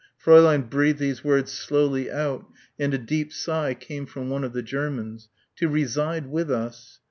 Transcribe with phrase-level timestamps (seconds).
[0.19, 2.47] Fräulein breathed these words slowly out
[2.79, 6.99] and a deep sigh came from one of the Germans, "to reside with us.